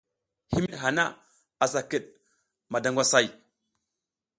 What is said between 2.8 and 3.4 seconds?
ngwasay.